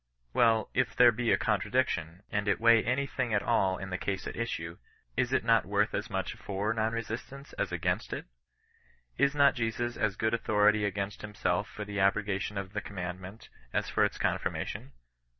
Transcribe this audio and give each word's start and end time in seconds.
Well, 0.33 0.71
if 0.73 0.95
there 0.95 1.11
be 1.11 1.31
a 1.31 1.37
contradiction, 1.37 2.23
and 2.31 2.47
it 2.47 2.59
weigh 2.59 2.83
anything 2.83 3.35
at 3.35 3.43
all 3.43 3.77
in 3.77 3.91
the 3.91 3.99
case 3.99 4.25
at 4.25 4.35
issue, 4.35 4.79
is 5.15 5.31
it 5.31 5.43
not 5.43 5.67
worth 5.67 5.93
as 5.93 6.09
much 6.09 6.35
/or 6.35 6.73
non 6.73 6.91
resistance 6.91 7.53
as 7.53 7.71
against 7.71 8.11
it? 8.11 8.25
Is 9.19 9.35
not 9.35 9.53
Jesus 9.53 9.97
as 9.97 10.15
good 10.15 10.33
authority 10.33 10.85
against 10.85 11.21
himself 11.21 11.67
for 11.69 11.85
the 11.85 11.99
abrogation 11.99 12.57
of 12.57 12.73
the 12.73 12.81
commandment, 12.81 13.49
as 13.73 13.89
for 13.91 14.03
its 14.03 14.17
confirmation 14.17 14.93